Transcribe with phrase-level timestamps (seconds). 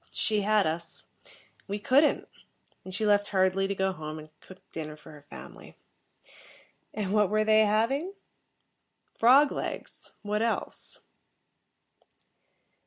[0.09, 1.03] She had us.
[1.67, 2.27] We couldn't,
[2.83, 5.77] and she left hurriedly to go home and cook dinner for her family.
[6.91, 8.13] And what were they having?
[9.19, 10.97] Frog legs what else?